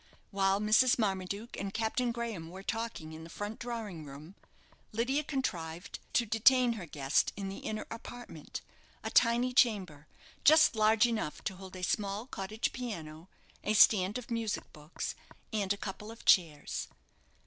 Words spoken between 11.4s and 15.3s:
to hold a small cottage piano, a stand of music books,